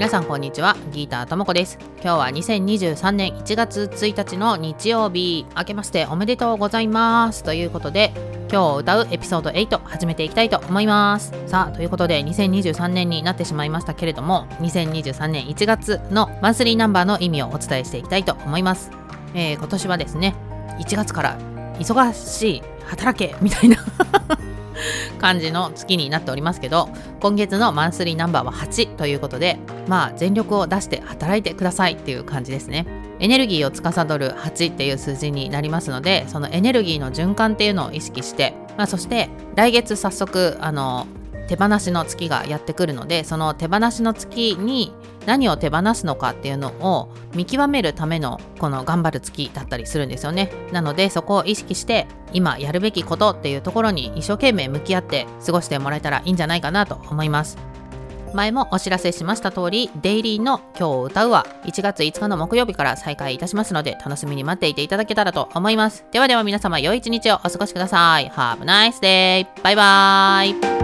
[0.00, 0.78] 皆さんにちは。
[0.92, 1.76] ギーターともこです。
[2.02, 5.44] 今日は2023年1月1日の日曜日。
[5.54, 7.42] 明けましておめでとうございます。
[7.42, 8.10] ということで
[8.50, 11.34] 今日歌うエピソード8始めていきたいと思います。
[11.46, 18.90] さあということで2023年になってしまいましたけれども2023年1月のマンスリーナンバーの意味をお伝えしていきたいと思います、
[19.34, 20.34] えー、今年はですね
[20.78, 21.38] 1月から
[21.78, 23.76] 忙しい働けみたいな。
[25.20, 26.88] 感じの月になっておりますけど
[27.20, 32.86] 今月のマンスリーナンバーは8ということでまあ全力を出して働いてくださいっていう感じですね。
[33.20, 41.06] エネルギーを司る8っていう数字になりますのでそのエネルギーの循環っていうのを意識して、まあ、そして来月早速あの
[41.50, 44.94] 手放しの月がやってくるのでその手放しの月に
[45.26, 57.58] 何を手放すのかっていうのを見極めるためのこの頑張る月だったりするんですよねなのでそこを意識して今やるべきことっていうところに一生懸命向き合って過ごしてもらえたらいいんじゃないかなと思います
[58.32, 66.04] 前もお知らせしました通り、デイリーの今日を歌うは1月5日の木曜日から再開いたしますので、楽しみに待っていていただけたらと思います。
[66.12, 68.30] ではでは皆様、良い一日をお過ごしください。
[68.30, 69.46] Have a nice day!
[69.64, 70.79] バイバーイ